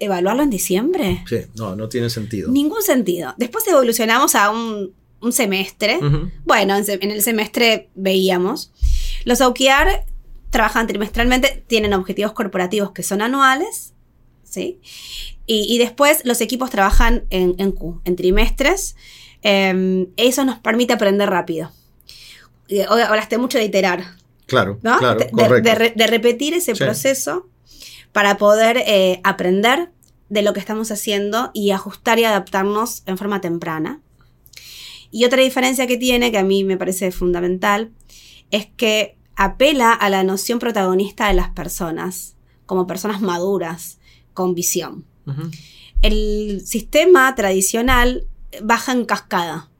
[0.00, 2.50] evaluarlo en diciembre, Sí, no, no tiene sentido.
[2.50, 3.34] ningún sentido.
[3.36, 5.98] Después evolucionamos a un, un semestre.
[6.44, 8.72] Bueno, en, el semestre veíamos.
[9.24, 10.04] Los OKR
[10.50, 13.92] trabajan trimestralmente, tienen objetivos corporativos que son anuales,
[14.44, 14.80] ¿sí?
[15.46, 18.96] Y, y después los equipos trabajan en, en Q, en trimestres.
[19.42, 21.70] Eh, eso nos permite aprender rápido.
[22.68, 24.04] Eh, hoy hablaste mucho de iterar,
[24.46, 24.98] Claro, ¿no?
[24.98, 25.68] claro, de, correcto.
[25.68, 26.84] de re- de repetir ese Sí.
[26.84, 27.46] proceso
[28.12, 29.90] para poder eh, aprender
[30.28, 34.00] de lo que estamos haciendo y ajustar y adaptarnos en forma temprana.
[35.10, 37.92] Y otra diferencia que tiene, que a mí me parece fundamental,
[38.50, 43.98] es que apela a la noción protagonista de las personas, como personas maduras,
[44.34, 45.04] con visión.
[46.02, 48.26] El sistema tradicional
[48.62, 49.70] baja en cascada.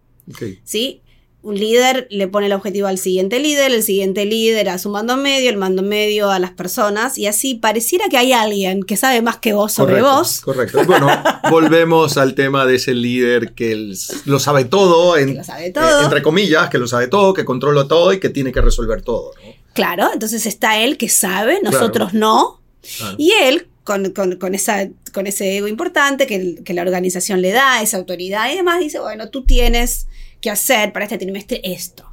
[0.64, 1.02] ¿sí?
[1.40, 5.16] Un líder le pone el objetivo al siguiente líder, el siguiente líder a su mando
[5.16, 9.22] medio, el mando medio a las personas, y así pareciera que hay alguien que sabe
[9.22, 10.85] más que vos sobre Correcto, vos, Correcto.
[10.85, 11.07] Bueno,
[11.51, 16.01] volvemos al tema de ese líder que el- lo sabe todo, en- lo sabe todo.
[16.01, 19.03] eh, entre comillas, que lo sabe todo, que controla todo y que tiene que resolver
[19.03, 19.31] todo.
[19.44, 19.53] ¿no?
[19.74, 22.61] Claro, entonces está él que sabe, nosotros no,
[22.98, 23.14] Claro.
[23.16, 27.81] y él con, con- con esa, con ese ego importante que, la organización le da,
[27.81, 30.07] esa autoridad y demás, dice, bueno, tú tienes
[30.42, 32.05] que hacer para este trimestre esto.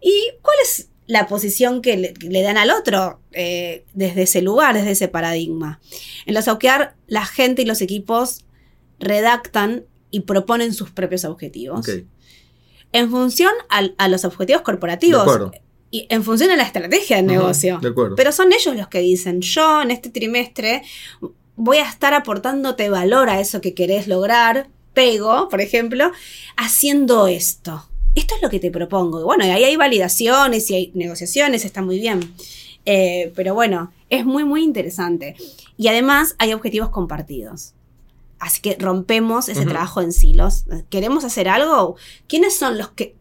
[0.00, 4.90] ¿Y cuál es la posición que le, dan al otro eh, desde ese lugar, desde
[4.90, 5.80] ese paradigma?
[6.26, 8.44] En los OKR, la gente y los equipos
[8.98, 11.86] redactan y proponen sus propios objetivos
[12.92, 15.52] en función al- a los objetivos de corporativos acuerdo.
[15.90, 17.78] Y en función a la estrategia del negocio.
[17.80, 18.16] De acuerdo.
[18.16, 20.82] Pero son ellos los que dicen, yo en este trimestre
[21.56, 26.10] voy a estar aportándote valor a eso que querés lograr, pego, por ejemplo,
[26.56, 27.86] haciendo esto.
[28.14, 29.20] Esto es lo que te propongo.
[29.20, 32.34] Y bueno, y ahí hay validaciones y hay negociaciones, está muy bien.
[32.86, 35.36] Eh, pero bueno, es muy, muy interesante.
[35.76, 37.74] Y además hay objetivos compartidos.
[38.38, 40.64] Así que rompemos ese trabajo en silos.
[40.88, 41.96] ¿Queremos hacer algo?
[42.26, 43.14] ¿Quiénes son los que...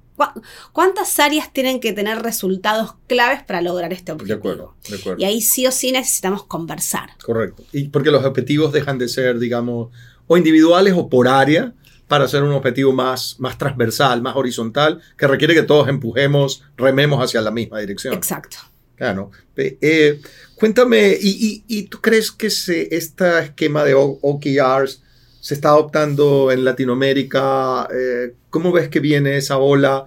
[0.72, 4.38] ¿Cuántas áreas tienen que tener resultados claves para lograr este de objetivo?
[4.38, 5.22] acuerdo, de acuerdo.
[5.22, 7.12] Y ahí sí o sí necesitamos conversar.
[7.24, 7.64] Correcto.
[7.72, 9.90] Y porque los objetivos dejan de ser, digamos,
[10.28, 11.74] o individuales o por área
[12.08, 17.24] para ser un objetivo más, más transversal, más horizontal, que requiere que todos empujemos, rememos
[17.24, 18.14] hacia la misma dirección.
[18.16, 18.58] Exacto.
[18.96, 19.32] Claro.
[19.56, 20.22] Eh, eh,
[20.56, 25.04] cuéntame, ¿y, y, y tú crees que se, este esquema de OKRs
[25.42, 27.88] se está adoptando en Latinoamérica?
[27.94, 30.06] Eh, ¿Cómo ves que viene esa ola?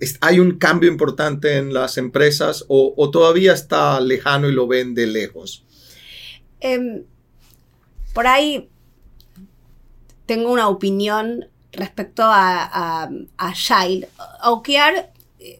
[0.00, 4.66] ¿Es- ¿Hay un cambio importante en las empresas o, o todavía está lejano y lo
[4.66, 5.64] ven de lejos?
[6.60, 7.02] Em,
[8.14, 8.68] por ahí
[10.26, 13.54] tengo una opinión respecto a, a, a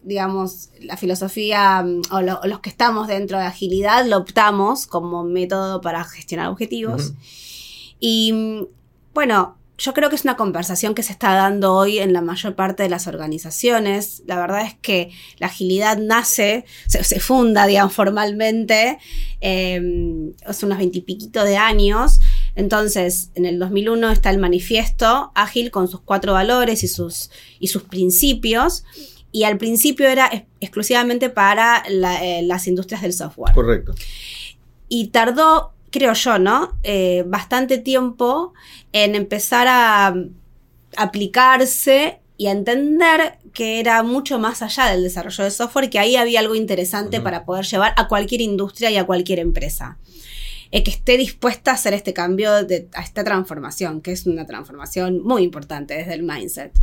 [0.03, 4.87] digamos, la filosofía mm, o, lo- o los que estamos dentro de agilidad lo optamos
[4.87, 7.13] como método para gestionar objetivos.
[7.99, 8.65] Y mm,
[9.13, 12.55] bueno, yo creo que es una conversación que se está dando hoy en la mayor
[12.55, 14.21] parte de las organizaciones.
[14.27, 18.99] La verdad es que la agilidad nace, se, se funda, digamos, formalmente,
[19.41, 19.81] eh,
[20.45, 22.19] hace unos veintipiquito de años.
[22.55, 27.67] Entonces, en el 2001 está el manifiesto ágil con sus cuatro valores y sus, y
[27.67, 28.83] sus principios.
[29.31, 33.95] Y al principio era ex- exclusivamente para la- eh, las industrias del software Correcto.
[34.87, 36.75] y tardó, creo yo, ¿no?
[36.81, 38.53] Eh, bastante tiempo
[38.91, 40.35] en empezar a mm,
[40.97, 46.15] aplicarse y a entender que era mucho más allá del desarrollo de software, que ahí
[46.15, 49.99] había algo interesante para poder llevar a cualquier industria y a cualquier empresa.
[50.71, 54.47] Eh, que esté dispuesta a hacer este cambio, de, a esta transformación, que es una
[54.47, 56.73] transformación muy importante desde el mindset.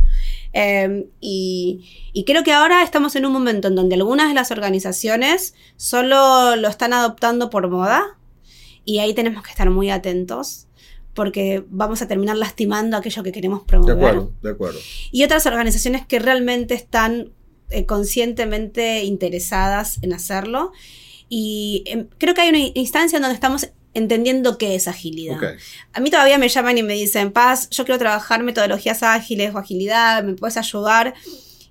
[0.53, 4.51] Eh, y, y creo que ahora estamos en un momento en donde algunas de las
[4.51, 8.17] organizaciones solo lo están adoptando por moda
[8.85, 10.67] Y ahí tenemos que estar muy atentos
[11.13, 13.95] porque vamos a terminar lastimando aquello que queremos De promover.
[13.95, 14.79] acuerdo, de acuerdo.
[15.11, 17.33] Y otras organizaciones que realmente están
[17.69, 20.71] eh, conscientemente interesadas en hacerlo.
[21.29, 25.37] Y em, creo que hay una instancia en donde estamos entendiendo qué es agilidad.
[25.93, 29.57] A mí todavía me llaman y me dicen, Paz, yo quiero trabajar metodologías ágiles o
[29.57, 31.13] agilidad, ¿me puedes ayudar?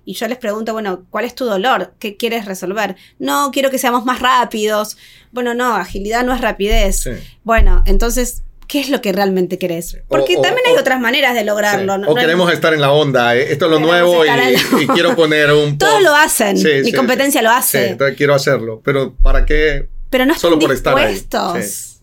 [0.05, 1.93] Y yo les pregunto, bueno, ¿cuál es tu dolor?
[1.99, 2.95] ¿Qué quieres resolver?
[3.19, 4.97] No, quiero que seamos más rápidos.
[5.31, 7.01] Bueno, no, agilidad no es rapidez.
[7.01, 7.11] Sí.
[7.43, 9.97] Bueno, entonces, ¿qué es lo que realmente querés?
[10.07, 11.93] Porque O- o- también hay o- otras maneras de lograrlo.
[11.93, 15.51] O No- queremos estar en la onda, eh, esto es lo nuevo y, quiero poner
[15.53, 16.03] un Todos post.
[16.03, 16.57] lo hacen.
[16.57, 17.87] Sí, Mi sí, competencia lo Sí, hace.
[17.89, 19.87] entonces quiero hacerlo, pero ¿para qué?
[20.09, 21.21] pero no solo por estar ahí.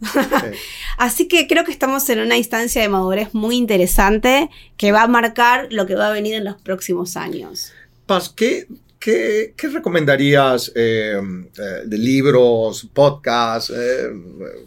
[0.98, 5.08] Así que creo que estamos en una instancia de madurez muy interesante que va a
[5.08, 7.72] marcar lo que va a venir en los próximos años.
[8.08, 8.66] Paz, ¿qué,
[8.98, 11.20] qué, qué recomendarías eh,
[11.58, 14.08] eh, de libros, podcasts, eh,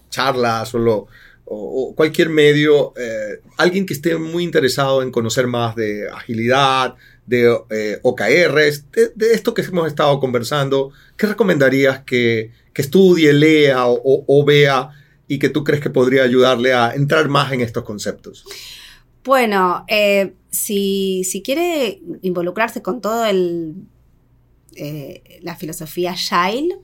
[0.09, 1.07] charlas o, lo-
[1.45, 2.93] o- cualquier medio?
[3.57, 7.49] alguien que esté muy interesado en conocer más de agilidad, de
[8.03, 14.45] OKRs, de, esto que hemos estado conversando, ¿qué recomendarías que, que estudie, lea o, o-
[14.45, 14.89] vea
[15.27, 18.45] y que tú crees que podría ayudarle a entrar más en estos conceptos?
[19.23, 19.85] Bueno,
[20.51, 26.77] si, quiere involucrarse con todo eh, la filosofía Agile,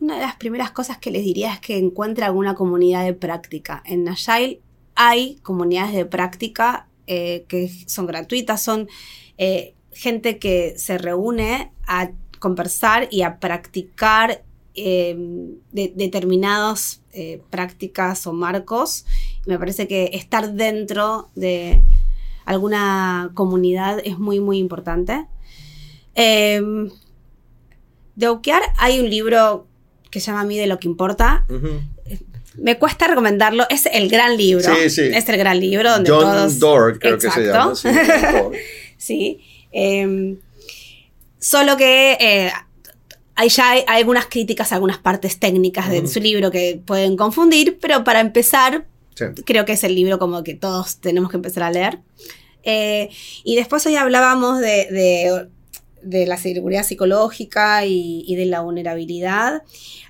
[0.00, 3.82] una de las primeras cosas que les diría es que encuentre alguna comunidad de práctica.
[3.86, 4.60] En Agile
[4.94, 8.88] hay comunidades de práctica eh, que son gratuitas, son
[9.38, 17.00] eh, gente que se reúne a conversar y a practicar de- determinadas
[17.48, 19.06] prácticas o marcos.
[19.46, 21.80] Me parece que estar dentro de
[22.44, 25.26] alguna comunidad es muy, muy importante.
[26.14, 26.62] Eh,
[28.16, 29.66] de Okear hay un libro
[30.10, 31.46] que se llama A mí de lo que importa.
[32.56, 34.74] Me cuesta recomendarlo, es el gran libro.
[34.76, 35.10] Sí, sí.
[35.12, 36.58] Es el gran libro donde John todos...
[36.60, 37.74] Doerr, creo que se llama.
[37.74, 37.88] Sí.
[38.96, 39.40] Sí.
[39.70, 40.36] eh,
[41.38, 42.50] solo que eh,
[43.34, 48.04] hay ya hay, algunas críticas algunas partes técnicas de su libro que pueden confundir, pero
[48.04, 49.24] para empezar, Sí.
[49.44, 52.00] creo que es el libro como que todos tenemos que empezar a leer.
[52.64, 53.10] Eh,
[53.44, 55.48] y después hoy hablábamos de, de-
[56.02, 59.62] de la seguridad psicológica y, y de la vulnerabilidad.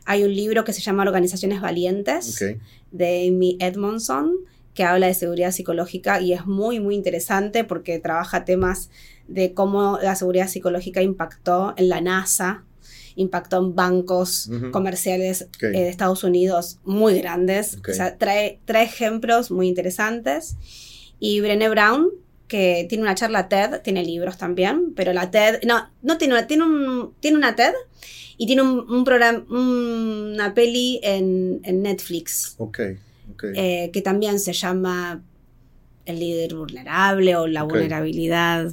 [0.05, 2.27] Hay un libro que se llama Organizaciones Valientes
[2.90, 4.33] de Amy Edmondson,
[4.75, 8.90] que habla de seguridad psicológica y es muy, muy interesante porque trabaja temas
[9.29, 12.64] de cómo la seguridad psicológica impactó en la NASA,
[13.16, 17.79] impactó en bancos comerciales eh, de Estados Unidos muy grandes.
[17.88, 20.57] O sea, trae, trae ejemplos muy interesantes.
[21.20, 22.09] Y Brené Brown,
[22.48, 26.46] que tiene una charla TED, tiene libros también, pero la TED, no, no tiene una,
[26.46, 27.72] tiene, un, tiene una TED
[28.37, 32.81] y tiene un, un programa, una peli en, en Netflix Ok.
[33.33, 33.44] ok.
[33.55, 35.22] eh, que también se llama
[36.05, 38.72] el líder vulnerable o la vulnerabilidad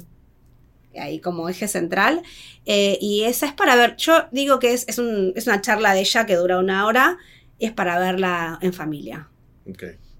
[0.98, 2.22] ahí como eje central.
[2.66, 5.94] Eh, y esa es para ver, yo digo que es, es, un- es una charla
[5.94, 7.18] de ella que dura una hora
[7.58, 9.28] y es para verla en familia.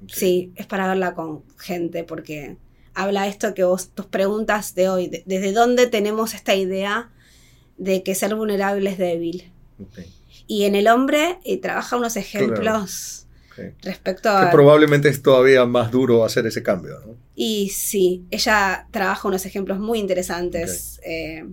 [0.08, 2.56] Sí, es para verla con gente porque
[2.94, 7.11] habla esto que vos, tus preguntas de hoy, de- desde dónde tenemos esta idea
[7.78, 9.50] de que ser vulnerable es débil.
[10.46, 13.26] Y en el hombre eh, trabaja unos ejemplos
[13.82, 14.50] respecto Que a...
[14.50, 17.16] probablemente es todavía más duro hacer ese cambio, ¿no?
[17.35, 21.45] Y sí, ella trabaja unos ejemplos muy interesantes eh,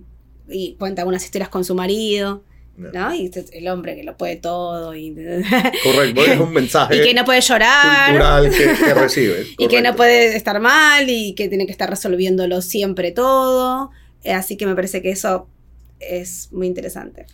[0.48, 2.42] y cuenta algunas historias con su marido,
[2.76, 2.90] No.
[2.92, 3.14] ¿no?
[3.14, 5.14] Y este- el hombre que lo puede todo y,
[5.84, 9.46] Correcto, es un mensaje y que no puede llorar cultural que, que recibe.
[9.58, 13.90] y que no puede estar mal y que tiene que estar resolviéndolo siempre todo.
[14.22, 15.48] Eh, así que me parece que eso
[15.98, 17.26] es muy interesante.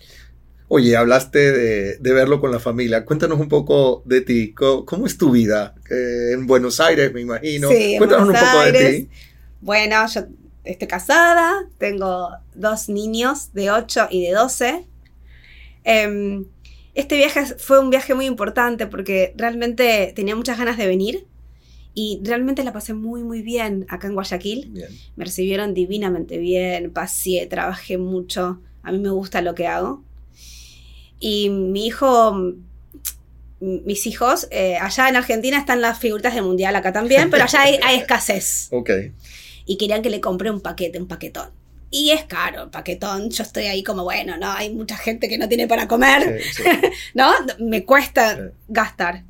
[0.68, 3.04] Oye, hablaste de, de verlo con la familia.
[3.04, 4.52] Cuéntanos un poco de ti.
[4.52, 5.74] ¿Cómo, cómo es tu vida?
[5.90, 7.68] Eh, en Buenos Aires, me imagino.
[7.68, 9.02] Sí, en Cuéntanos Buenos un poco de Aires.
[9.02, 9.08] ti.
[9.60, 10.22] Bueno, yo
[10.64, 14.84] estoy casada, tengo dos niños de 8 y de 12.
[15.84, 16.44] Em,
[16.94, 21.26] este viaje fue un viaje muy importante porque realmente tenía muchas ganas de venir
[21.94, 24.68] y realmente la pasé muy, muy bien acá en Guayaquil.
[24.72, 24.88] Bien.
[25.14, 28.60] Me recibieron divinamente bien, pasé, trabajé mucho.
[28.82, 30.02] A mí me gusta lo que hago.
[31.18, 32.54] Y mi hijo,
[33.60, 37.62] mis hijos, eh, allá en Argentina están las figuritas del mundial, acá también, pero allá
[37.62, 38.68] hay, hay escasez.
[38.72, 38.90] Ok.
[39.64, 41.50] Y querían que le compre un paquete, un paquetón.
[41.90, 43.30] Y es caro el paquetón.
[43.30, 46.42] Yo estoy ahí como, bueno, no, hay mucha gente que no tiene para comer.
[46.52, 46.70] Sí, sí.
[47.14, 47.30] ¿no?
[47.58, 48.42] Me cuesta Sí.
[48.68, 49.24] gastar.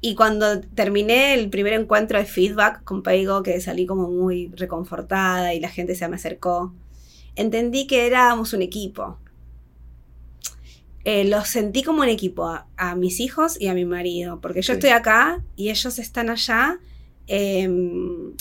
[0.00, 5.54] Y cuando terminé el primer encuentro de feedback con Peigo, que salí como muy reconfortada
[5.54, 6.74] y la gente se me acercó,
[7.36, 9.18] entendí que éramos un equipo.
[11.04, 14.62] Eh, los sentí como un equipo, a, a mis hijos y a mi marido, porque
[14.62, 14.78] yo Sí.
[14.78, 16.78] estoy acá y ellos están allá
[17.26, 18.32] em,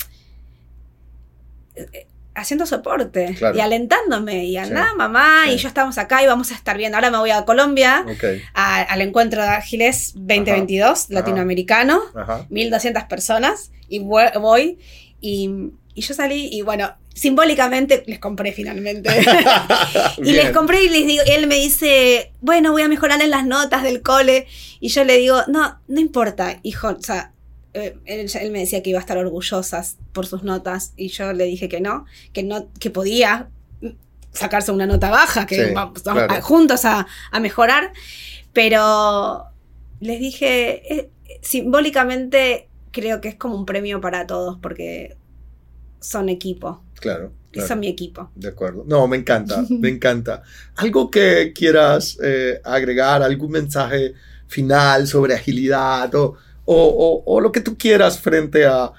[1.75, 3.57] eh, haciendo soporte Claro.
[3.57, 4.57] y alentándome y Sí.
[4.57, 5.51] andá mamá Sí.
[5.53, 6.97] y yo estamos acá y vamos a estar viendo.
[6.97, 8.05] Ahora me voy a Colombia
[8.53, 11.13] a- al encuentro de Ágiles 2022 Ajá.
[11.13, 12.45] latinoamericano, Ajá.
[12.49, 14.79] 1200 personas y voy
[15.19, 15.49] y,
[15.93, 19.09] y yo salí y bueno, simbólicamente les compré finalmente.
[20.17, 23.29] Y les compré y les digo, y él me dice, bueno, voy a mejorar en
[23.31, 24.47] las notas del cole.
[24.79, 26.89] Y yo le digo, no, no importa, hijo.
[26.89, 27.31] O sea,
[27.73, 29.83] eh, él, él me decía que iba a estar orgullosa
[30.13, 30.93] por sus notas.
[30.95, 33.49] Y yo le dije que no, que no, que podía
[34.31, 36.31] sacarse una nota baja, que Sí, vamos claro.
[36.33, 37.91] a- juntos a, a mejorar.
[38.53, 39.45] Pero
[39.99, 41.09] les dije, eh,
[41.41, 45.15] simbólicamente creo que es como un premio para todos, porque
[46.01, 46.83] son equipo.
[46.99, 47.31] Claro.
[47.51, 47.67] Y claro.
[47.69, 48.29] son mi equipo.
[48.35, 48.83] De acuerdo.
[48.87, 50.41] No, me encanta, me encanta.
[50.75, 54.13] ¿Algo que quieras eh, agregar, algún mensaje
[54.47, 56.35] final sobre agilidad o,
[56.65, 58.91] o- o- o lo que tú quieras frente a,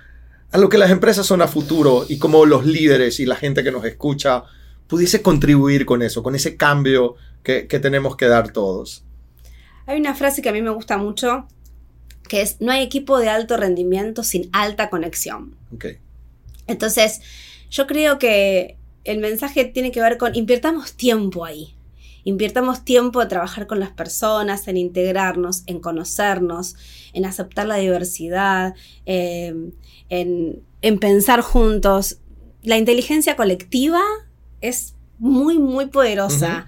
[0.50, 3.62] a lo que las empresas son a futuro y cómo los líderes y la gente
[3.62, 4.44] que nos escucha
[4.86, 9.05] pudiese contribuir con eso, con ese cambio que, que tenemos que dar todos?
[9.86, 11.48] Hay una frase que a mí me gusta mucho,
[12.28, 15.57] que es, no hay equipo de alto rendimiento sin alta conexión.
[15.74, 15.86] Ok,
[16.66, 17.20] Entonces,
[17.70, 21.74] yo creo que el mensaje tiene que ver con invirtamos tiempo ahí.
[22.24, 26.76] Invirtamos tiempo a trabajar con las personas, en integrarnos, en conocernos,
[27.12, 28.74] en aceptar la diversidad,
[29.06, 29.74] en,
[30.08, 32.18] en pensar juntos.
[32.62, 34.02] La inteligencia colectiva
[34.60, 36.66] es muy, muy poderosa.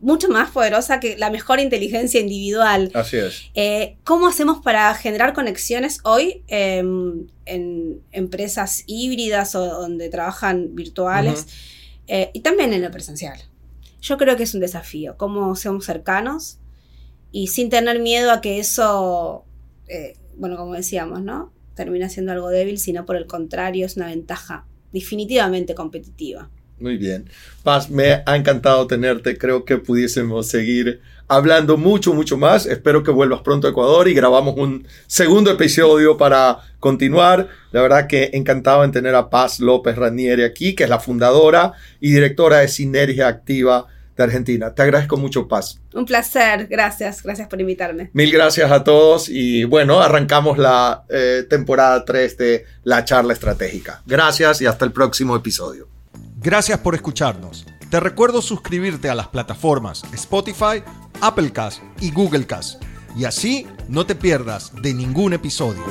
[0.00, 2.90] Mucho más poderosa que la mejor inteligencia individual.
[2.94, 3.50] así es.
[3.54, 6.82] Eh, ¿Cómo hacemos para generar conexiones hoy eh,
[7.44, 11.46] en empresas híbridas o donde trabajan virtuales
[12.06, 13.38] eh, y también en lo presencial?
[14.00, 16.58] Yo creo que es un desafío, cómo somos cercanos
[17.32, 19.44] y sin tener miedo a que eso,
[19.88, 21.52] eh, bueno, como decíamos, ¿no?
[21.74, 26.50] Termina siendo algo débil, sino por el contrario es una ventaja definitivamente competitiva.
[26.80, 27.28] Muy bien.
[27.62, 29.36] Paz, me ha encantado tenerte.
[29.36, 32.66] Creo que pudiésemos seguir hablando mucho, mucho más.
[32.66, 37.48] Espero que vuelvas pronto a Ecuador y grabamos un segundo episodio para continuar.
[37.70, 41.74] La verdad que encantado en tener a Paz López Ranieri aquí, que es la fundadora
[42.00, 44.74] y directora de Sinergia Activa de Argentina.
[44.74, 45.78] Te agradezco mucho, Paz.
[45.94, 48.10] Un placer, gracias, gracias por invitarme.
[48.12, 54.02] Mil gracias a todos y bueno, arrancamos la eh, temporada 3 de la charla estratégica.
[54.04, 55.99] Gracias y hasta el próximo episodio.
[56.42, 57.66] Gracias por escucharnos.
[57.90, 60.82] Te recuerdo suscribirte a las plataformas Spotify,
[61.20, 62.82] Applecast y Googlecast.
[63.14, 65.84] Y así no te pierdas de ningún episodio.